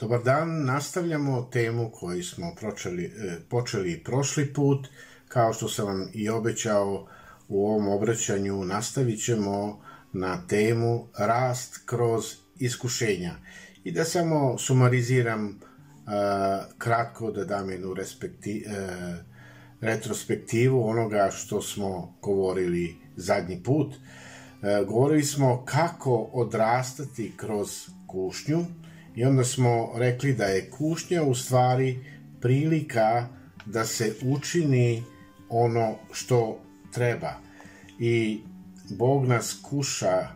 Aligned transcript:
dobar 0.00 0.22
dan. 0.22 0.64
Nastavljamo 0.64 1.48
temu 1.52 1.90
koju 1.90 2.24
smo 2.24 2.54
počeli, 2.60 3.04
e, 3.04 3.36
počeli 3.48 4.02
prošli 4.04 4.52
put. 4.52 4.88
Kao 5.28 5.52
što 5.52 5.68
sam 5.68 5.86
vam 5.86 6.08
i 6.12 6.28
obećao 6.28 7.06
u 7.48 7.68
ovom 7.68 7.88
obraćanju, 7.88 8.64
nastavit 8.64 9.24
ćemo 9.24 9.80
na 10.12 10.46
temu 10.46 11.06
rast 11.18 11.80
kroz 11.86 12.24
iskušenja. 12.58 13.34
I 13.84 13.92
da 13.92 14.04
samo 14.04 14.58
sumariziram 14.58 15.48
uh, 15.48 15.58
kratko, 16.78 17.30
da 17.30 17.44
dam 17.44 17.70
jednu 17.70 17.94
respekti, 17.94 18.64
uh, 18.66 19.16
retrospektivu 19.80 20.88
onoga 20.88 21.30
što 21.32 21.62
smo 21.62 22.14
govorili 22.22 22.96
zadnji 23.16 23.62
put. 23.62 23.94
Govorili 24.86 25.22
smo 25.22 25.64
kako 25.64 26.30
odrastati 26.32 27.32
kroz 27.36 27.68
kušnju 28.06 28.64
i 29.16 29.24
onda 29.24 29.44
smo 29.44 29.92
rekli 29.96 30.32
da 30.32 30.44
je 30.44 30.70
kušnja 30.70 31.22
u 31.22 31.34
stvari 31.34 31.98
prilika 32.40 33.28
da 33.66 33.84
se 33.84 34.14
učini 34.22 35.02
ono 35.48 35.94
što 36.12 36.60
treba. 36.92 37.32
I 37.98 38.40
Bog 38.90 39.26
nas 39.26 39.58
kuša 39.62 40.28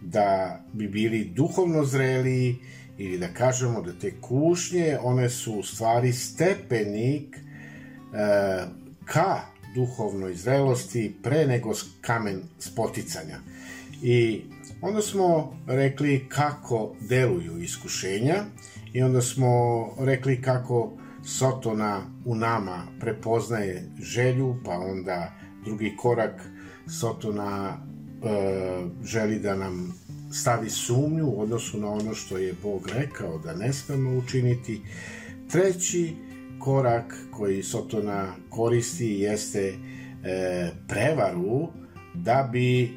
da 0.00 0.60
bi 0.72 0.88
bili 0.88 1.24
duhovno 1.24 1.84
zreli 1.84 2.58
ili 2.98 3.18
da 3.18 3.28
kažemo 3.28 3.82
da 3.82 3.92
te 3.92 4.20
kušnje, 4.20 4.98
one 5.02 5.30
su 5.30 5.54
u 5.54 5.62
stvari 5.62 6.12
stepenik 6.12 7.36
e, 7.36 7.40
ka 9.04 9.40
duhovnoj 9.74 10.34
zrelosti 10.34 11.14
pre 11.22 11.46
nego 11.46 11.72
kamen 12.00 12.42
spoticanja. 12.58 13.38
I 14.02 14.42
onda 14.82 15.02
smo 15.02 15.56
rekli 15.66 16.26
kako 16.28 16.94
deluju 17.00 17.58
iskušenja 17.58 18.44
i 18.92 19.02
onda 19.02 19.20
smo 19.20 19.48
rekli 19.98 20.42
kako 20.42 20.92
Sotona 21.24 22.00
u 22.24 22.34
nama 22.34 22.86
prepoznaje 23.00 23.90
želju, 24.00 24.56
pa 24.64 24.70
onda 24.70 25.32
drugi 25.64 25.96
korak 25.96 26.48
Sotona 27.00 27.76
e, 28.24 28.28
želi 29.04 29.38
da 29.38 29.56
nam 29.56 29.94
stavi 30.32 30.70
sumnju 30.70 31.26
u 31.26 31.40
odnosu 31.40 31.78
na 31.78 31.90
ono 31.90 32.14
što 32.14 32.38
je 32.38 32.54
Bog 32.62 32.88
rekao 32.94 33.38
da 33.38 33.54
ne 33.54 33.72
smemo 33.72 34.18
učiniti. 34.18 34.80
Treći 35.50 36.14
korak 36.58 37.14
koji 37.30 37.62
Sotona 37.62 38.34
koristi 38.50 39.06
jeste 39.06 39.74
e, 40.24 40.70
prevaru 40.88 41.68
da 42.14 42.48
bi 42.52 42.82
e, 42.82 42.88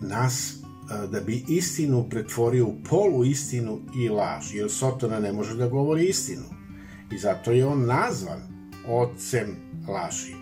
nas 0.00 0.54
da 1.10 1.20
bi 1.20 1.44
istinu 1.48 2.08
pretvorio 2.10 2.66
u 2.66 2.74
polu 2.90 3.24
istinu 3.24 3.80
i 3.96 4.08
laž, 4.08 4.54
jer 4.54 4.70
Sotona 4.70 5.20
ne 5.20 5.32
može 5.32 5.56
da 5.56 5.68
govori 5.68 6.06
istinu. 6.06 6.44
I 7.12 7.18
zato 7.18 7.50
je 7.50 7.66
on 7.66 7.86
nazvan 7.86 8.40
ocem 8.86 9.56
laži. 9.88 10.34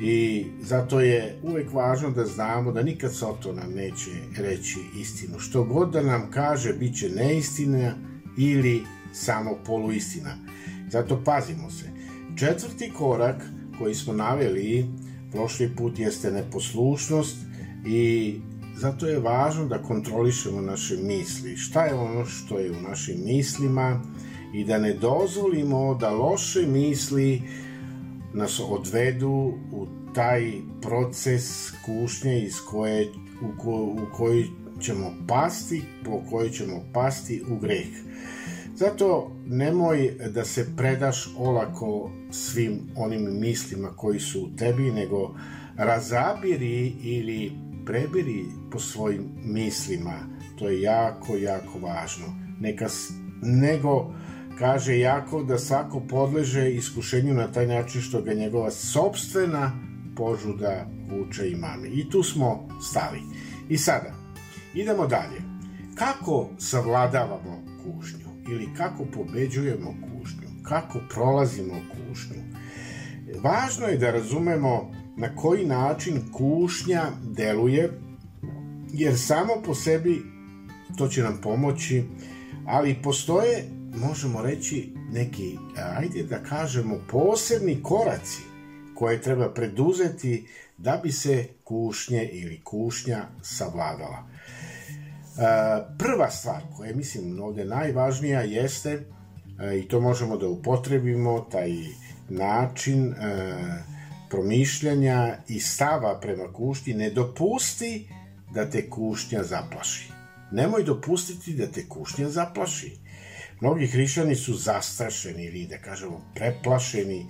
I 0.00 0.46
zato 0.60 1.00
je 1.00 1.38
uvek 1.42 1.72
važno 1.72 2.10
da 2.10 2.24
znamo 2.26 2.72
da 2.72 2.82
nikad 2.82 3.14
Soto 3.14 3.52
nam 3.52 3.72
neće 3.74 4.10
reći 4.36 4.78
istinu. 5.00 5.38
Što 5.38 5.64
god 5.64 5.92
da 5.92 6.02
nam 6.02 6.30
kaže, 6.30 6.72
bit 6.72 6.98
će 6.98 7.08
neistina 7.08 7.94
ili 8.38 8.82
samo 9.12 9.58
poluistina. 9.66 10.36
Zato 10.90 11.22
pazimo 11.24 11.70
se. 11.70 11.84
Četvrti 12.36 12.92
korak 12.98 13.42
koji 13.78 13.94
smo 13.94 14.12
naveli 14.12 14.86
prošli 15.32 15.76
put 15.76 15.98
jeste 15.98 16.30
neposlušnost 16.30 17.36
i 17.86 18.34
zato 18.78 19.06
je 19.06 19.18
važno 19.18 19.64
da 19.66 19.82
kontrolišemo 19.82 20.60
naše 20.60 20.96
misli. 20.96 21.56
Šta 21.56 21.84
je 21.84 21.94
ono 21.94 22.24
što 22.24 22.58
je 22.58 22.70
u 22.70 22.80
našim 22.80 23.16
mislima 23.24 24.02
i 24.54 24.64
da 24.64 24.78
ne 24.78 24.94
dozvolimo 24.94 25.94
da 25.94 26.10
loše 26.10 26.66
misli 26.66 27.42
nas 28.34 28.60
odvedu 28.68 29.52
u 29.72 29.86
taj 30.14 30.52
proces 30.82 31.70
kušnje 31.86 32.40
iz 32.40 32.54
koje, 32.70 33.08
u, 33.42 33.62
ko, 33.62 33.70
u 33.70 34.06
koji 34.16 34.46
ćemo 34.80 35.12
pasti, 35.28 35.82
po 36.04 36.22
kojoj 36.30 36.50
ćemo 36.50 36.82
pasti 36.92 37.42
u 37.50 37.56
greh. 37.56 37.88
Zato 38.74 39.30
nemoj 39.46 40.14
da 40.34 40.44
se 40.44 40.66
predaš 40.76 41.34
olako 41.38 42.10
svim 42.30 42.80
onim 42.96 43.40
mislima 43.40 43.88
koji 43.96 44.20
su 44.20 44.42
u 44.42 44.56
tebi, 44.56 44.90
nego 44.90 45.34
razabiri 45.76 46.92
ili 47.02 47.52
prebiri 47.88 48.44
po 48.70 48.78
svojim 48.78 49.24
mislima. 49.44 50.18
To 50.58 50.68
je 50.68 50.82
jako, 50.82 51.36
jako 51.36 51.78
važno. 51.78 52.26
Neka, 52.60 52.86
nego 53.42 54.14
kaže 54.58 54.98
jako 54.98 55.42
da 55.42 55.58
svako 55.58 56.00
podleže 56.00 56.70
iskušenju 56.70 57.34
na 57.34 57.52
taj 57.52 57.66
način 57.66 58.00
što 58.00 58.22
ga 58.22 58.34
njegova 58.34 58.70
sobstvena 58.70 59.72
požuda 60.16 60.86
vuče 61.10 61.50
i 61.50 61.56
mami. 61.56 61.88
I 61.88 62.10
tu 62.10 62.22
smo 62.22 62.68
stali. 62.82 63.20
I 63.68 63.78
sada, 63.78 64.14
idemo 64.74 65.06
dalje. 65.06 65.42
Kako 65.94 66.48
savladavamo 66.58 67.62
kušnju 67.84 68.28
ili 68.50 68.68
kako 68.76 69.04
pobeđujemo 69.04 69.94
kušnju? 70.02 70.48
Kako 70.62 71.00
prolazimo 71.14 71.74
kušnju? 71.90 72.42
Važno 73.42 73.86
je 73.86 73.98
da 73.98 74.10
razumemo 74.10 74.92
na 75.18 75.36
koji 75.36 75.66
način 75.66 76.32
kušnja 76.32 77.02
deluje, 77.22 77.90
jer 78.92 79.18
samo 79.18 79.52
po 79.66 79.74
sebi 79.74 80.22
to 80.98 81.08
će 81.08 81.22
nam 81.22 81.40
pomoći, 81.42 82.04
ali 82.66 83.02
postoje 83.02 83.64
možemo 83.96 84.42
reći 84.42 84.92
neki, 85.12 85.56
ajde 85.96 86.22
da 86.22 86.42
kažemo, 86.42 86.98
posebni 87.10 87.82
koraci 87.82 88.42
koje 88.94 89.22
treba 89.22 89.54
preduzeti 89.54 90.46
da 90.78 91.00
bi 91.02 91.12
se 91.12 91.46
kušnje 91.64 92.28
ili 92.32 92.60
kušnja 92.64 93.24
savladala. 93.42 94.28
Prva 95.98 96.30
stvar 96.30 96.62
koja 96.76 96.88
je, 96.88 96.94
mislim, 96.94 97.40
ovde 97.40 97.64
najvažnija 97.64 98.40
jeste, 98.40 99.04
i 99.78 99.88
to 99.88 100.00
možemo 100.00 100.36
da 100.36 100.48
upotrebimo, 100.48 101.40
taj 101.40 101.72
način 102.28 103.14
promišljanja 104.30 105.36
i 105.48 105.60
stava 105.60 106.20
prema 106.20 106.52
kušnji, 106.52 106.94
ne 106.94 107.10
dopusti 107.10 108.08
da 108.54 108.70
te 108.70 108.90
kušnja 108.90 109.42
zaplaši. 109.42 110.12
Nemoj 110.52 110.84
dopustiti 110.84 111.54
da 111.54 111.66
te 111.66 111.88
kušnja 111.88 112.28
zaplaši 112.28 112.96
Mnogi 113.60 113.86
hrišćani 113.86 114.34
su 114.34 114.54
zastrašeni 114.54 115.44
ili 115.44 115.66
da 115.66 115.78
kažemo 115.78 116.20
preplašeni 116.34 117.26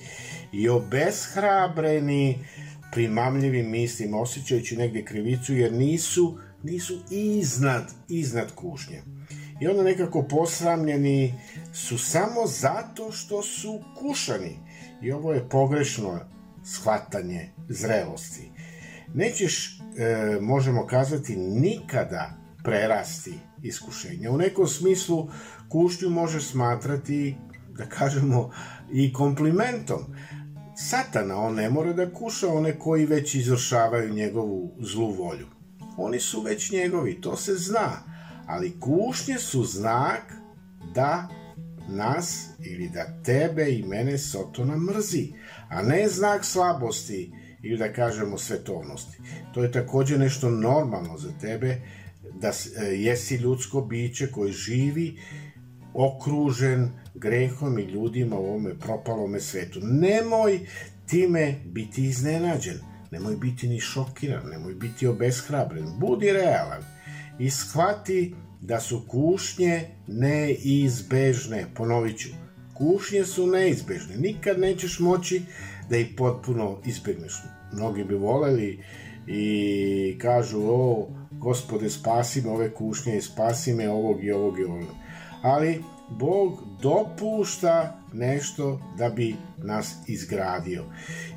i 0.53 0.69
obeshrabreni 0.69 2.39
primamljivim 2.93 3.71
mislima, 3.71 4.21
osjećajući 4.21 4.77
negde 4.77 5.05
krivicu 5.05 5.55
jer 5.55 5.73
nisu, 5.73 6.39
nisu 6.63 6.99
iznad, 7.11 7.93
iznad 8.09 8.55
kušnje. 8.55 9.03
I 9.61 9.67
onda 9.67 9.83
nekako 9.83 10.23
posramljeni 10.23 11.35
su 11.73 11.99
samo 11.99 12.47
zato 12.47 13.13
što 13.13 13.43
su 13.43 13.81
kušani. 13.99 14.59
I 15.03 15.13
ovo 15.13 15.33
je 15.33 15.49
pogrešno 15.49 16.21
shvatanje 16.75 17.51
zrelosti. 17.69 18.51
Nećeš, 19.15 19.81
e, 19.99 20.39
možemo 20.41 20.87
kazati, 20.87 21.37
nikada 21.37 22.39
prerasti 22.65 23.35
iskušenja. 23.63 24.31
U 24.31 24.37
nekom 24.37 24.67
smislu 24.67 25.29
kušnju 25.69 26.11
može 26.11 26.41
smatrati, 26.41 27.37
da 27.79 27.87
kažemo, 27.87 28.51
i 28.93 29.13
komplimentom. 29.13 29.99
Satana, 30.77 31.37
on 31.37 31.55
ne 31.55 31.71
mora 31.71 31.93
da 31.93 32.13
kuša 32.13 32.49
one 32.49 32.79
koji 32.79 33.07
već 33.07 33.35
izvršavaju 33.35 34.15
njegovu 34.15 34.75
zlu 34.81 35.11
volju. 35.11 35.47
Oni 35.97 36.21
su 36.21 36.41
već 36.41 36.73
njegovi, 36.73 37.21
to 37.21 37.37
se 37.37 37.55
zna. 37.55 37.91
Ali 38.47 38.81
kušnje 38.81 39.39
su 39.39 39.65
znak 39.65 40.23
da 40.95 41.29
nas 41.89 42.47
ili 42.59 42.89
da 42.89 43.23
tebe 43.23 43.71
i 43.71 43.83
mene 43.83 44.19
Sotona 44.19 44.77
mrzi, 44.77 45.33
a 45.69 45.83
ne 45.83 46.09
znak 46.09 46.45
slabosti 46.45 47.33
ili 47.63 47.79
da 47.79 47.93
kažemo 47.93 48.39
svetovnosti. 48.39 49.19
To 49.55 49.63
je 49.63 49.73
takođe 49.73 50.19
nešto 50.19 50.51
normalno 50.51 51.19
za 51.19 51.33
tebe, 51.41 51.81
da 52.41 52.49
e, 52.49 52.85
jesi 52.85 53.37
ljudsko 53.37 53.81
biće 53.81 54.31
koji 54.33 54.53
živi 54.53 55.19
okružen 55.95 56.91
grehom 57.15 57.79
i 57.79 57.83
ljudima 57.83 58.37
u 58.37 58.45
ovome 58.45 58.79
propalome 58.79 59.41
svetu. 59.41 59.81
Nemoj 59.83 60.61
time 61.07 61.55
biti 61.65 62.05
iznenađen, 62.05 62.81
nemoj 63.11 63.37
biti 63.37 63.69
ni 63.69 63.81
šokiran, 63.81 64.47
nemoj 64.51 64.75
biti 64.75 65.07
obeshrabren, 65.07 65.87
budi 65.99 66.33
realan 66.33 66.83
i 67.39 67.51
shvati 67.51 68.35
da 68.61 68.81
su 68.81 69.05
kušnje 69.09 69.89
neizbežne, 70.07 71.67
ponovit 71.75 72.19
ću, 72.19 72.29
kušnje 72.79 73.25
su 73.25 73.47
neizbežne, 73.47 74.17
nikad 74.17 74.59
nećeš 74.59 74.99
moći 74.99 75.43
da 75.91 75.97
ih 75.97 76.07
potpuno 76.17 76.79
izbegneš. 76.87 77.43
Mnogi 77.73 78.05
bi 78.05 78.15
voleli 78.15 78.85
i 79.27 80.19
kažu, 80.21 80.61
o, 80.61 81.09
gospode, 81.33 81.91
spasi 81.91 82.43
me 82.43 82.51
ove 82.51 82.75
kušnje 82.75 83.17
i 83.17 83.23
spasi 83.23 83.75
me 83.75 83.91
ovog 83.91 84.25
i 84.25 84.33
ovog 84.33 84.59
i 84.59 84.65
ovog. 84.65 84.85
Ali 85.43 85.83
Bog 86.11 86.63
dopušta 86.83 88.01
nešto 88.13 88.81
da 88.99 89.09
bi 89.09 89.37
nas 89.59 89.95
izgradio. 90.07 90.85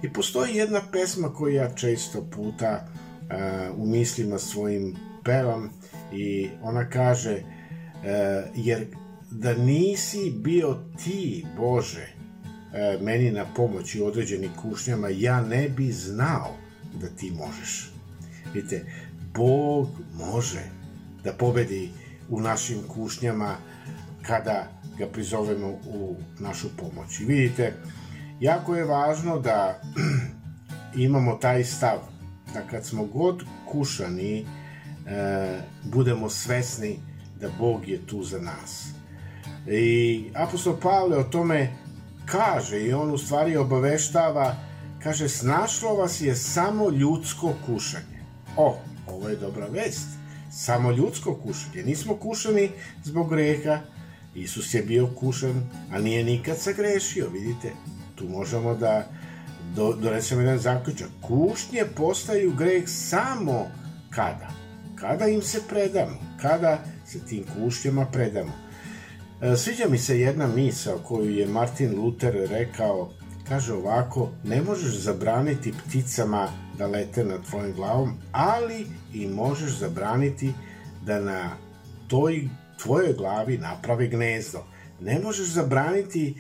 I 0.04 0.14
postoji 0.14 0.56
jedna 0.56 0.82
pesma 0.92 1.34
koju 1.34 1.56
ja 1.56 1.70
često 1.70 2.28
puta 2.36 2.88
uh, 2.88 3.80
u 3.80 3.86
mislima 3.86 4.38
svojim 4.38 4.96
pevam 5.24 5.70
i 6.14 6.50
ona 6.62 6.90
kaže 6.90 7.34
uh, 7.34 7.44
jer 8.56 8.86
da 9.31 9.54
nisi 9.54 10.31
bio 10.36 10.78
ti 11.04 11.45
Bože 11.57 12.07
uh, 12.07 13.01
meni 13.01 13.31
na 13.31 13.45
pomoći 13.56 14.01
u 14.01 14.06
određenim 14.06 14.51
kušnjama 14.62 15.10
ja 15.10 15.42
ne 15.42 15.69
bi 15.69 15.92
znao 15.92 16.56
da 17.01 17.07
ti 17.07 17.31
možeš. 17.31 17.92
Vidite, 18.54 18.86
Bog 19.36 19.89
može 20.13 20.63
da 21.24 21.33
pobedi 21.33 21.89
u 22.30 22.42
našim 22.42 22.78
kušnjama 22.88 23.56
kada 24.22 24.68
ga 24.98 25.07
prizovemo 25.07 25.68
u 25.68 26.16
našu 26.39 26.68
pomoć. 26.78 27.19
I 27.19 27.25
vidite, 27.25 27.74
jako 28.39 28.75
je 28.75 28.86
važno 28.86 29.39
da 29.39 29.81
imamo 31.06 31.36
taj 31.36 31.63
stav 31.63 31.98
da 32.54 32.62
kad 32.68 32.86
smo 32.86 33.06
god 33.06 33.44
kušani 33.72 34.39
e, 34.39 34.45
budemo 35.83 36.30
svesni 36.30 37.00
da 37.42 37.50
Bog 37.60 37.88
je 37.88 38.07
tu 38.07 38.24
za 38.24 38.39
nas. 38.39 39.00
I 39.68 40.25
apostol 40.36 40.78
Pavle 40.81 41.18
o 41.18 41.24
tome 41.24 41.69
kaže 42.25 42.81
i 42.81 42.94
on 42.94 43.12
u 43.12 43.18
stvari 43.18 43.58
obaveštava 43.58 44.56
kaže 45.04 45.30
snašlo 45.30 45.96
vas 45.96 46.22
je 46.22 46.36
samo 46.36 46.90
ljudsko 46.90 47.54
kušanje. 47.66 48.22
O, 48.58 48.78
ovo 49.08 49.30
je 49.30 49.36
dobra 49.36 49.68
vest. 49.68 50.08
Samo 50.52 50.92
ljudsko 50.92 51.36
kušanje. 51.36 51.84
Nismo 51.84 52.16
kušani 52.16 52.69
zbog 53.04 53.30
greha, 53.30 53.80
Isus 54.36 54.74
je 54.74 54.81
bio 54.81 55.08
kušan, 55.08 55.69
a 55.92 56.00
nije 56.00 56.24
nikad 56.24 56.57
sagrešio, 56.57 57.30
vidite. 57.30 57.72
Tu 58.16 58.30
možemo 58.30 58.75
da 58.75 59.07
do, 59.75 59.94
donesemo 59.94 60.42
jedan 60.42 60.60
zaključak. 60.60 61.10
Kušnje 61.22 61.86
postaju 61.96 62.54
greh 62.56 62.84
samo 62.88 63.68
kada? 64.10 64.48
Kada 64.96 65.28
im 65.28 65.42
se 65.42 65.62
predamo, 65.69 66.18
kada 66.42 66.84
se 67.06 67.25
tim 67.25 67.44
kušnjama 67.56 68.06
predamo. 68.06 68.61
E, 69.42 69.58
sviđa 69.58 69.86
mi 69.90 69.98
se 69.98 70.20
jedna 70.20 70.48
misa 70.48 70.98
koju 71.04 71.32
je 71.32 71.48
Martin 71.48 72.00
Luther 72.00 72.34
rekao, 72.50 73.14
kaže 73.48 73.74
ovako, 73.74 74.30
ne 74.44 74.62
možeš 74.62 74.96
zabraniti 74.96 75.74
pticama 75.88 76.50
da 76.78 76.88
lete 76.88 77.24
nad 77.24 77.46
tvojim 77.50 77.74
glavom, 77.74 78.18
ali 78.32 78.86
i 79.14 79.28
možeš 79.28 79.72
zabraniti 79.72 80.54
da 81.06 81.20
na 81.20 81.58
toj 82.08 82.50
tvojoj 82.82 83.14
glavi 83.14 83.58
napravi 83.58 84.08
gnezdo. 84.08 84.66
Ne 85.00 85.20
možeš 85.20 85.48
zabraniti 85.48 86.36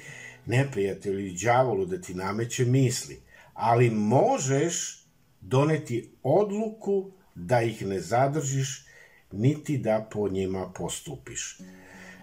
neprijatelju 0.45 1.19
ili 1.19 1.37
đavolu 1.43 1.85
da 1.85 2.01
ti 2.01 2.13
nameće 2.13 2.65
misli, 2.65 3.19
ali 3.53 3.89
možeš 3.89 5.05
doneti 5.41 6.11
odluku 6.23 7.11
da 7.35 7.61
ih 7.61 7.85
ne 7.85 7.99
zadržiš, 7.99 8.85
niti 9.31 9.77
da 9.77 10.07
po 10.11 10.29
njima 10.29 10.71
postupiš. 10.75 11.57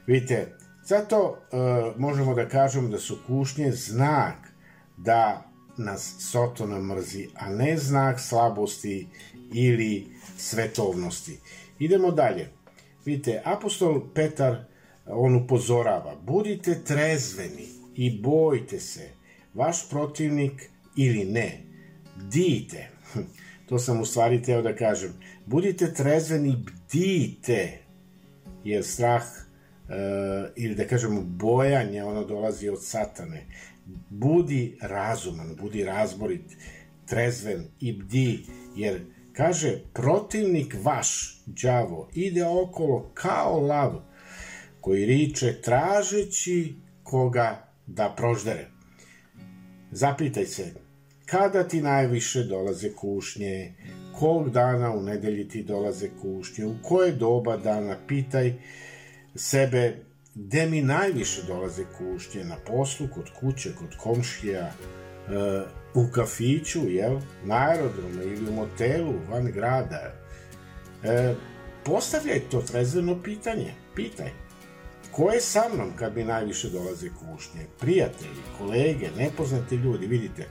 Vidite, 0.07 0.53
zato 0.89 1.29
uh, 1.31 2.01
možemo 2.01 2.35
da 2.35 2.49
kažemo 2.49 2.89
da 2.89 2.99
su 2.99 3.19
kušnje 3.27 3.73
znak 3.73 4.37
da 4.97 5.51
nas 5.77 6.15
Sotona 6.19 6.79
mrzi, 6.79 7.29
a 7.35 7.51
ne 7.51 7.77
znak 7.77 8.21
slabosti 8.21 9.07
ili 9.55 10.07
svetovnosti. 10.37 11.39
Idemo 11.79 12.11
dalje. 12.11 12.49
Vidite, 13.05 13.43
apostol 13.45 14.01
Petar, 14.15 14.57
on 15.07 15.37
upozorava, 15.37 16.17
budite 16.23 16.85
trezveni 16.85 17.69
i 17.95 18.21
bojte 18.21 18.81
se, 18.81 19.09
vaš 19.55 19.91
protivnik 19.91 20.71
ili 20.97 21.25
ne, 21.25 21.61
dite. 22.17 22.89
To 23.69 23.79
sam 23.79 24.01
u 24.01 24.05
stvari 24.05 24.43
teo 24.43 24.63
da 24.63 24.77
kažem. 24.77 25.13
Budite 25.47 25.95
trezveni, 25.95 26.57
bdite, 26.57 27.79
jer 28.65 28.85
strah 28.85 29.23
ili 30.57 30.75
da 30.75 30.87
kažemo 30.87 31.23
bojanje, 31.23 32.05
ono 32.05 32.25
dolazi 32.25 32.69
od 32.69 32.85
satane. 32.85 33.47
Budi 34.11 34.79
razuman, 34.83 35.57
budi 35.61 35.85
razborit, 35.85 36.57
trezven 37.07 37.65
i 37.81 37.93
bdi, 37.93 38.45
jer 38.77 39.01
Kaže, 39.39 39.79
protivnik 39.95 40.77
vaš, 40.83 41.43
đavo, 41.47 42.09
ide 42.15 42.45
okolo 42.45 43.11
kao 43.15 43.61
lav, 43.61 44.01
koji 44.81 45.07
riče 45.07 45.61
tražeći 45.63 46.75
koga 47.03 47.69
da 47.87 48.15
proždere. 48.17 48.67
Zapitaj 49.91 50.47
se, 50.47 50.75
kada 51.27 51.69
ti 51.69 51.83
najviše 51.83 52.43
dolaze 52.45 52.93
kušnje, 52.93 53.75
kog 54.19 54.51
dana 54.51 54.93
u 54.93 55.03
nedelji 55.03 55.49
ti 55.49 55.63
dolaze 55.63 56.09
kušnje, 56.23 56.67
u 56.67 56.75
koje 56.83 57.13
doba 57.13 57.57
dana, 57.57 57.97
pitaj 58.09 58.53
sebe 59.39 59.97
gde 60.35 60.67
mi 60.67 60.83
najviše 60.83 61.43
dolaze 61.43 61.85
kušnje, 61.99 62.45
na 62.45 62.57
poslu, 62.67 63.09
kod 63.15 63.31
kuće, 63.41 63.75
kod 63.75 63.97
komšija, 63.97 64.73
u 65.95 66.07
kafiću, 66.13 66.89
jel, 66.89 67.19
na 67.45 67.69
aerodromu 67.69 68.23
ili 68.23 68.49
u 68.49 68.53
motelu 68.53 69.15
van 69.31 69.47
grada, 69.47 70.13
e, 71.05 71.35
postavljaj 71.85 72.41
to 72.51 72.63
trezveno 72.63 73.23
pitanje, 73.23 73.75
pitaj. 73.95 74.31
Ko 75.11 75.31
je 75.31 75.41
sa 75.41 75.63
mnom 75.75 75.97
kad 75.97 76.17
mi 76.17 76.25
najviše 76.25 76.71
dolaze 76.71 77.09
kušnje? 77.09 77.67
Prijatelji, 77.81 78.43
kolege, 78.59 79.09
nepoznati 79.17 79.77
ljudi, 79.77 80.07
vidite. 80.07 80.43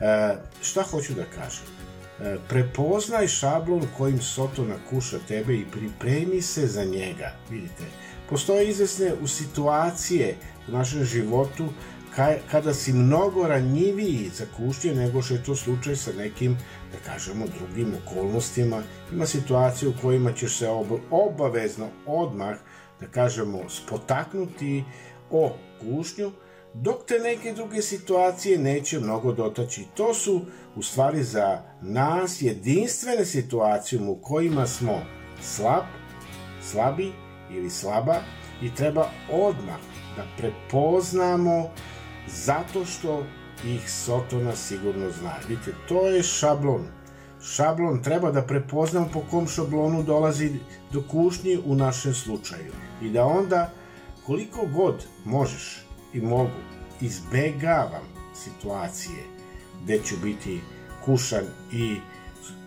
E, 0.00 0.34
šta 0.62 0.82
hoću 0.82 1.14
da 1.14 1.24
kažem? 1.24 1.66
E, 2.20 2.36
prepoznaj 2.48 3.28
šablon 3.28 3.86
kojim 3.96 4.20
Sotona 4.20 4.74
kuša 4.90 5.18
tebe 5.28 5.54
i 5.54 5.64
pripremi 5.72 6.42
se 6.42 6.66
za 6.66 6.84
njega. 6.84 7.32
Vidite, 7.50 7.84
postoje 8.30 8.68
izvesne 8.68 9.12
u 9.22 9.26
situacije 9.26 10.36
u 10.68 10.72
našem 10.72 11.04
životu 11.04 11.68
kada 12.50 12.74
si 12.74 12.92
mnogo 12.92 13.48
ranjiviji 13.48 14.30
za 14.34 14.44
kušnje 14.56 14.94
nego 14.94 15.22
što 15.22 15.34
je 15.34 15.44
to 15.44 15.56
slučaj 15.56 15.96
sa 15.96 16.10
nekim, 16.18 16.56
da 16.92 17.12
kažemo, 17.12 17.46
drugim 17.58 17.94
okolnostima. 18.06 18.82
Ima 19.12 19.26
situacije 19.26 19.88
u 19.88 19.94
kojima 20.02 20.32
ćeš 20.32 20.58
se 20.58 20.68
obavezno 21.10 21.88
odmah, 22.06 22.56
da 23.00 23.06
kažemo, 23.06 23.68
spotaknuti 23.68 24.84
o 25.30 25.56
kušnju, 25.80 26.32
dok 26.82 27.04
te 27.06 27.18
neke 27.18 27.52
druge 27.52 27.82
situacije 27.82 28.58
neće 28.58 29.00
mnogo 29.00 29.32
dotaći. 29.32 29.84
To 29.94 30.14
su, 30.14 30.40
u 30.76 30.82
stvari, 30.82 31.22
za 31.22 31.62
nas 31.82 32.42
jedinstvene 32.42 33.24
situacije 33.24 34.02
u 34.02 34.16
kojima 34.22 34.66
smo 34.66 35.00
slab, 35.42 35.84
slabi 36.62 37.12
ili 37.50 37.70
slaba 37.70 38.16
i 38.62 38.74
treba 38.74 39.10
odmah 39.32 39.78
da 40.16 40.24
prepoznamo 40.38 41.70
zato 42.28 42.84
što 42.84 43.26
ih 43.64 43.90
Sotona 43.90 44.56
sigurno 44.56 45.10
zna. 45.10 45.34
Vidite, 45.48 45.72
to 45.88 46.06
je 46.06 46.22
šablon. 46.22 46.86
Šablon 47.42 48.02
treba 48.02 48.30
da 48.30 48.42
prepoznam 48.42 49.08
po 49.12 49.22
kom 49.30 49.48
šablonu 49.48 50.02
dolazi 50.02 50.50
do 50.92 51.02
kušnje 51.10 51.58
u 51.64 51.74
našem 51.74 52.14
slučaju. 52.14 52.72
I 53.02 53.10
da 53.10 53.24
onda, 53.24 53.70
koliko 54.26 54.66
god 54.66 55.06
možeš 55.24 55.85
i 56.12 56.20
mogu, 56.20 56.60
izbegavam 57.00 58.04
situacije 58.34 59.24
gde 59.82 60.00
ću 60.02 60.14
biti 60.22 60.60
kušan 61.04 61.44
i 61.72 61.96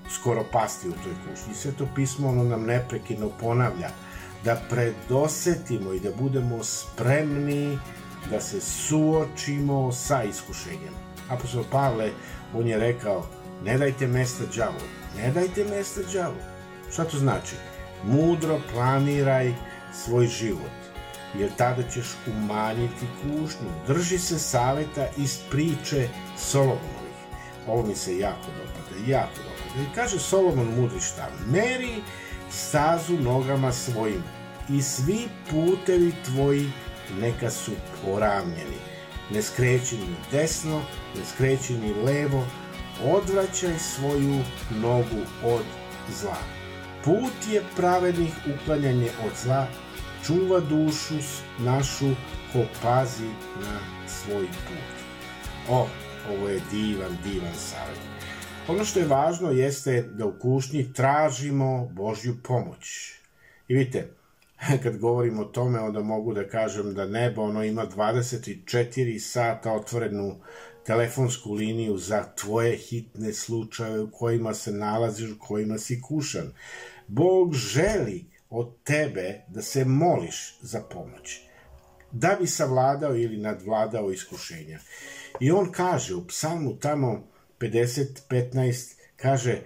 skoro 0.10 0.44
pasti 0.52 0.90
u 0.90 0.92
toj 0.92 1.14
kušnji. 1.14 1.56
Sve 1.56 1.72
to 1.72 1.88
pismo 1.96 2.30
ono 2.30 2.44
nam 2.44 2.66
neprekidno 2.66 3.30
ponavlja 3.40 3.90
da 4.44 4.62
predosetimo 4.70 5.94
i 5.94 6.00
da 6.00 6.10
budemo 6.20 6.64
spremni 6.64 7.80
da 8.30 8.42
se 8.42 8.62
suočimo 8.62 9.92
sa 9.92 10.24
iskušenjem. 10.24 10.94
Apostol 11.30 11.64
Pavle, 11.72 12.12
on 12.54 12.68
je 12.68 12.78
rekao, 12.78 13.26
ne 13.64 13.78
dajte 13.78 14.08
mesta 14.08 14.44
đavu, 14.56 14.82
ne 15.18 15.32
dajte 15.32 15.66
mesta 15.66 16.02
đavu. 16.14 16.36
Šta 16.92 17.04
to 17.04 17.18
znači? 17.18 17.56
Mudro 18.04 18.60
planiraj 18.74 19.54
svoj 19.94 20.28
život. 20.28 20.80
Jer 21.36 21.50
tada 21.58 21.84
ćeš 21.84 22.08
umanjiti 22.28 23.06
kušnju. 23.22 23.70
Drži 23.88 24.20
se 24.20 24.40
saveta 24.40 25.08
iz 25.18 25.38
priče 25.52 26.10
Solomonovih. 26.38 27.20
Ovo 27.68 27.86
mi 27.86 27.96
se 27.96 28.18
jako 28.18 28.46
dopada, 28.46 29.12
jako 29.12 29.36
dopada. 29.38 29.82
I 29.82 29.96
kaže 29.96 30.20
Solomon 30.20 30.68
mudri 30.76 31.00
šta? 31.00 31.30
Meri 31.48 32.02
stazu 32.50 33.14
nogama 33.14 33.72
svojim 33.72 34.24
i 34.70 34.82
svi 34.82 35.28
putevi 35.50 36.14
tvoji 36.26 36.72
neka 37.22 37.50
su 37.50 37.72
poravnjeni. 38.06 38.80
Ne 39.32 39.42
skreći 39.42 39.98
ni 39.98 40.16
desno, 40.32 40.82
ne 41.16 41.26
skreći 41.26 41.74
ni 41.74 41.94
levo, 41.94 42.46
odvraćaj 43.04 43.80
svoju 43.80 44.44
nogu 44.82 45.22
od 45.44 45.64
zla. 46.22 46.38
Put 47.04 47.34
je 47.52 47.64
pravednih 47.76 48.34
uklanjanje 48.56 49.10
od 49.26 49.32
zla, 49.44 49.68
čuva 50.26 50.60
dušu 50.60 51.16
našu 51.60 52.10
ko 52.54 52.60
pazi 52.82 53.30
na 53.62 53.80
svoj 54.08 54.46
put. 54.46 54.96
O, 55.70 55.88
ovo 56.32 56.50
je 56.50 56.62
divan, 56.72 57.18
divan 57.24 57.56
savjet. 57.56 58.00
Ono 58.68 58.86
što 58.86 59.00
je 59.00 59.08
važno 59.08 59.52
jeste 59.52 60.02
da 60.02 60.26
u 60.26 60.40
kušnji 60.40 60.94
tražimo 60.94 61.90
Božju 61.92 62.38
pomoć. 62.44 63.14
I 63.68 63.74
vidite, 63.74 64.08
kad 64.84 64.98
govorim 64.98 65.40
o 65.40 65.44
tome, 65.44 65.80
onda 65.80 66.02
mogu 66.02 66.34
da 66.34 66.48
kažem 66.48 66.94
da 66.94 67.06
nebo 67.06 67.42
ono 67.42 67.64
ima 67.64 67.86
24 67.96 69.20
sata 69.20 69.74
otvorenu 69.74 70.36
telefonsku 70.86 71.54
liniju 71.54 71.98
za 71.98 72.24
tvoje 72.36 72.78
hitne 72.78 73.34
slučaje 73.34 74.00
u 74.00 74.12
kojima 74.12 74.54
se 74.54 74.72
nalaziš, 74.72 75.32
u 75.32 75.40
kojima 75.40 75.78
si 75.78 76.02
kušan. 76.02 76.52
Bog 77.08 77.54
želi 77.54 78.26
od 78.50 78.84
tebe 78.84 79.42
da 79.48 79.62
se 79.62 79.86
moliš 79.86 80.58
za 80.62 80.82
pomoć, 80.82 81.42
da 82.12 82.38
bi 82.42 82.48
savladao 82.48 83.16
ili 83.16 83.38
nadvladao 83.38 84.12
iskušenja. 84.12 84.80
I 85.40 85.52
on 85.52 85.72
kaže 85.72 86.16
u 86.16 86.28
psalmu 86.28 86.80
tamo 86.80 87.28
50.15, 87.60 88.94
kaže, 89.16 89.62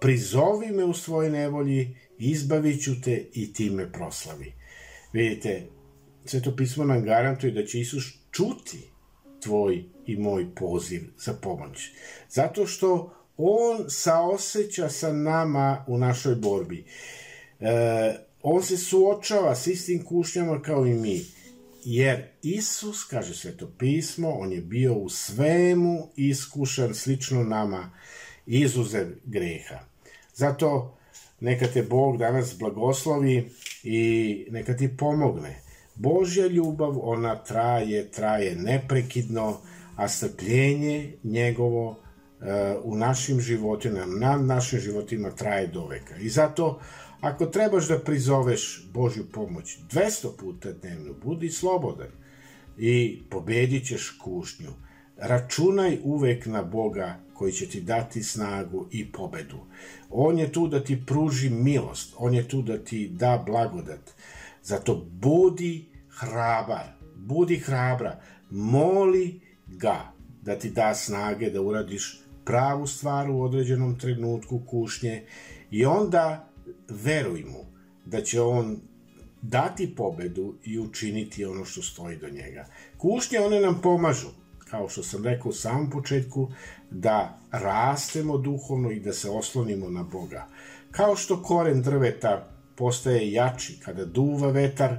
prizovi 0.00 0.66
me 0.66 0.84
u 0.84 0.94
svojoj 0.94 1.30
nevolji, 1.30 1.96
izbavit 2.18 2.82
ću 2.84 3.00
te 3.00 3.24
i 3.32 3.52
ti 3.52 3.70
me 3.70 3.92
proslavi. 3.92 4.52
Vidite, 5.12 5.66
Sveto 6.28 6.56
pismo 6.56 6.84
nam 6.84 7.04
garantuje 7.04 7.52
da 7.52 7.64
će 7.66 7.80
Isus 7.80 8.04
čuti 8.30 8.90
tvoj 9.40 9.84
i 10.06 10.16
moj 10.16 10.54
poziv 10.54 11.02
za 11.18 11.32
pomoć. 11.32 11.90
Zato 12.28 12.66
što 12.66 13.14
on 13.36 13.84
saoseća 13.88 14.88
sa 14.88 15.12
nama 15.12 15.84
u 15.86 15.98
našoj 15.98 16.34
borbi. 16.34 16.84
E, 17.60 18.16
on 18.42 18.62
se 18.62 18.76
suočava 18.76 19.54
s 19.54 19.66
istim 19.66 20.04
kušnjama 20.04 20.62
kao 20.62 20.86
i 20.86 20.94
mi. 20.94 21.24
Jer 21.84 22.22
Isus, 22.42 23.04
kaže 23.04 23.34
sveto 23.34 23.70
pismo, 23.78 24.30
on 24.30 24.52
je 24.52 24.60
bio 24.60 24.94
u 24.94 25.08
svemu 25.08 26.08
iskušan 26.16 26.94
slično 26.94 27.42
nama, 27.42 27.90
izuzev 28.46 29.06
greha. 29.24 29.80
Zato 30.34 30.98
neka 31.40 31.66
te 31.66 31.82
Bog 31.82 32.18
danas 32.18 32.58
blagoslovi 32.58 33.50
i 33.82 34.46
neka 34.50 34.76
ti 34.76 34.96
pomogne. 34.96 35.60
Božja 35.94 36.46
ljubav, 36.46 36.98
ona 37.02 37.44
traje, 37.44 38.10
traje 38.10 38.56
neprekidno, 38.56 39.60
a 39.96 40.08
strpljenje 40.08 41.12
njegovo 41.24 41.96
u 42.84 42.96
našim 42.96 43.40
životima, 43.40 44.06
na 44.06 44.36
našim 44.36 44.80
životima 44.80 45.30
traje 45.30 45.66
do 45.66 45.86
veka. 45.86 46.16
I 46.16 46.28
zato 46.28 46.80
Ako 47.20 47.46
trebaš 47.46 47.88
da 47.88 47.98
prizoveš 47.98 48.88
Božju 48.94 49.24
pomoć 49.32 49.78
200 49.92 50.36
puta 50.38 50.72
dnevno, 50.72 51.14
budi 51.24 51.50
slobodan 51.50 52.10
i 52.76 53.22
pobedit 53.30 53.86
ćeš 53.86 54.18
kušnju. 54.22 54.70
Računaj 55.16 55.98
uvek 56.04 56.46
na 56.46 56.62
Boga 56.62 57.20
koji 57.34 57.52
će 57.52 57.66
ti 57.66 57.80
dati 57.80 58.22
snagu 58.22 58.86
i 58.90 59.12
pobedu. 59.12 59.58
On 60.10 60.38
je 60.38 60.52
tu 60.52 60.68
da 60.68 60.84
ti 60.84 61.02
pruži 61.06 61.50
milost, 61.50 62.14
on 62.18 62.34
je 62.34 62.48
tu 62.48 62.62
da 62.62 62.78
ti 62.78 63.08
da 63.08 63.42
blagodat. 63.46 64.10
Zato 64.62 65.06
budi 65.12 65.86
hrabar, 66.08 66.86
budi 67.16 67.56
hrabra, 67.56 68.20
moli 68.50 69.40
ga 69.66 70.12
da 70.42 70.58
ti 70.58 70.70
da 70.70 70.94
snage 70.94 71.50
da 71.50 71.60
uradiš 71.62 72.20
pravu 72.48 72.86
stvar 72.86 73.30
u 73.30 73.42
određenom 73.42 73.98
trenutku 73.98 74.60
kušnje 74.66 75.22
i 75.70 75.84
onda 75.84 76.48
veruj 76.88 77.44
mu 77.44 77.64
da 78.04 78.22
će 78.22 78.40
on 78.40 78.76
dati 79.42 79.94
pobedu 79.96 80.54
i 80.64 80.78
učiniti 80.78 81.44
ono 81.44 81.64
što 81.64 81.82
stoji 81.82 82.16
do 82.16 82.28
njega. 82.30 82.66
Kušnje 82.98 83.40
one 83.40 83.60
nam 83.60 83.80
pomažu, 83.82 84.28
kao 84.70 84.88
što 84.88 85.02
sam 85.02 85.24
rekao 85.24 85.48
u 85.48 85.52
samom 85.52 85.90
početku, 85.90 86.48
da 86.90 87.38
rastemo 87.50 88.38
duhovno 88.38 88.90
i 88.90 89.00
da 89.00 89.12
se 89.12 89.30
oslonimo 89.30 89.90
na 89.90 90.02
Boga. 90.02 90.46
Kao 90.90 91.16
što 91.16 91.42
koren 91.42 91.82
drveta 91.82 92.48
postaje 92.76 93.32
jači 93.32 93.78
kada 93.84 94.04
duva 94.04 94.50
vetar, 94.50 94.96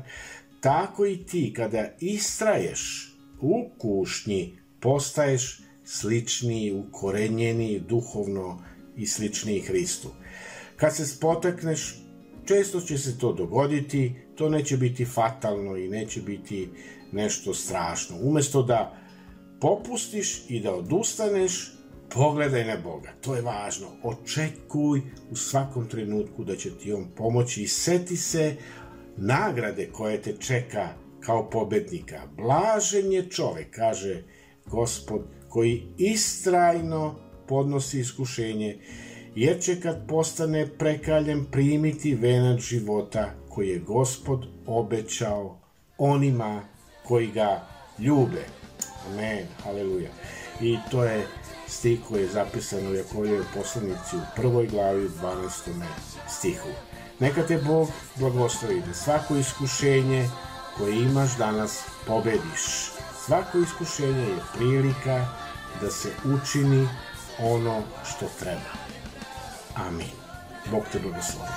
tako 0.62 1.06
i 1.06 1.18
ti 1.26 1.54
kada 1.56 1.90
istraješ 2.00 3.14
u 3.42 3.70
kušnji 3.78 4.60
postaješ 4.80 5.69
sličniji, 5.90 6.72
ukorenjeni 6.72 7.80
duhovno 7.80 8.64
i 8.98 9.08
sličniji 9.08 9.62
Hristu. 9.62 10.10
Kad 10.76 10.96
se 10.96 11.06
spotakneš, 11.08 12.02
često 12.46 12.82
će 12.82 12.98
se 12.98 13.18
to 13.18 13.34
dogoditi, 13.34 14.14
to 14.36 14.50
neće 14.50 14.78
biti 14.78 15.06
fatalno 15.06 15.78
i 15.78 15.90
neće 15.90 16.22
biti 16.22 16.70
nešto 17.12 17.54
strašno. 17.54 18.18
Umesto 18.22 18.64
da 18.64 18.98
popustiš 19.62 20.44
i 20.50 20.60
da 20.60 20.74
odustaneš, 20.76 21.74
pogledaj 22.10 22.66
na 22.66 22.78
Boga. 22.84 23.10
To 23.22 23.36
je 23.36 23.42
važno. 23.42 23.88
Očekuj 24.04 25.02
u 25.32 25.36
svakom 25.36 25.88
trenutku 25.88 26.44
da 26.44 26.56
će 26.56 26.78
ti 26.78 26.94
On 26.94 27.08
pomoći 27.16 27.64
i 27.64 27.68
seti 27.68 28.18
se 28.18 28.56
nagrade 29.18 29.90
koje 29.92 30.22
te 30.22 30.36
čeka 30.40 30.90
kao 31.20 31.50
pobednika. 31.50 32.22
Blažen 32.38 33.12
je 33.12 33.30
čovek, 33.30 33.76
kaže 33.76 34.24
gospod, 34.66 35.39
koji 35.50 35.84
istrajno 35.98 37.16
podnosi 37.48 38.00
iskušenje 38.00 38.78
jer 39.36 39.62
će 39.62 39.82
kad 39.82 40.08
postane 40.08 40.68
prekaljen 40.78 41.46
primiti 41.52 42.16
venac 42.16 42.60
života 42.60 43.34
koji 43.50 43.70
je 43.70 43.80
gospod 43.80 44.46
obećao 44.66 45.60
onima 45.98 46.62
koji 47.04 47.28
ga 47.28 47.68
ljube. 48.00 48.46
Amen, 49.08 49.46
haleluja. 49.64 50.10
I 50.62 50.78
to 50.92 51.04
je 51.04 51.28
stih 51.68 52.00
koji 52.08 52.22
je 52.22 52.28
zapisan 52.28 52.88
u 52.88 52.96
Jakovljevoj 52.96 53.46
poslanici 53.56 54.16
u 54.16 54.22
prvoj 54.36 54.68
glavi 54.68 55.06
u 55.06 55.10
12. 55.10 55.50
stihu. 56.30 56.70
Neka 57.20 57.48
te 57.48 57.58
Bog 57.58 57.90
blagoslovi 58.16 58.82
da 58.88 58.94
svako 58.94 59.36
iskušenje 59.36 60.30
koje 60.78 61.02
imaš 61.02 61.38
danas 61.38 61.84
pobediš. 62.08 62.92
Svako 63.26 63.58
iskušenje 63.58 64.24
je 64.24 64.40
prilika 64.56 65.26
da 65.82 65.92
se 65.92 66.12
učini 66.26 66.88
ono 67.40 67.84
što 68.10 68.26
treba. 68.40 68.72
Amin. 69.76 70.08
Bog 70.72 70.84
te 70.92 71.00
blagoslovi. 71.00 71.50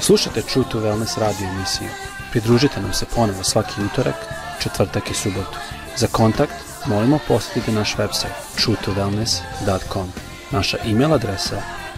Slušajte 0.00 0.42
True 0.42 0.64
to 0.70 0.80
Wellness 0.80 1.18
radio 1.20 1.48
emisiju. 1.48 1.88
Pridružite 2.30 2.80
nam 2.80 2.92
se 2.92 3.06
ponovo 3.14 3.44
svaki 3.44 3.82
utorak, 3.92 4.16
četvrtak 4.62 5.10
i 5.10 5.14
subotu. 5.14 5.58
Za 5.96 6.06
kontakt 6.06 6.54
molimo 6.86 7.18
posjetiti 7.28 7.72
naš 7.72 7.96
website 7.96 8.34
truetowellness.com. 8.56 10.12
Naša 10.50 10.78
e-mail 10.84 11.14
adresa 11.14 11.83